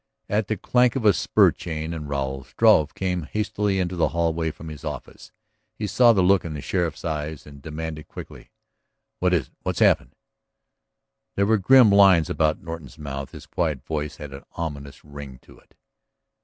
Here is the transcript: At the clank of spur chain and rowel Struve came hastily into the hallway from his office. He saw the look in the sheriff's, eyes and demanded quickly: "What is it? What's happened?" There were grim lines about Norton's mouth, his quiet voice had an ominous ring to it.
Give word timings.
At 0.29 0.47
the 0.47 0.57
clank 0.57 0.95
of 0.95 1.15
spur 1.15 1.51
chain 1.51 1.93
and 1.93 2.09
rowel 2.09 2.43
Struve 2.43 2.95
came 2.95 3.21
hastily 3.21 3.77
into 3.79 3.95
the 3.95 4.07
hallway 4.07 4.49
from 4.49 4.69
his 4.69 4.83
office. 4.83 5.31
He 5.75 5.85
saw 5.85 6.11
the 6.11 6.23
look 6.23 6.43
in 6.43 6.55
the 6.55 6.61
sheriff's, 6.61 7.05
eyes 7.05 7.45
and 7.45 7.61
demanded 7.61 8.07
quickly: 8.07 8.49
"What 9.19 9.31
is 9.31 9.49
it? 9.49 9.53
What's 9.61 9.77
happened?" 9.77 10.15
There 11.35 11.45
were 11.45 11.59
grim 11.59 11.91
lines 11.91 12.31
about 12.31 12.63
Norton's 12.63 12.97
mouth, 12.97 13.29
his 13.29 13.45
quiet 13.45 13.83
voice 13.83 14.15
had 14.15 14.33
an 14.33 14.41
ominous 14.53 15.05
ring 15.05 15.37
to 15.43 15.59
it. 15.59 15.75